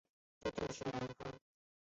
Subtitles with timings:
[0.41, 1.27] 这就是容庚。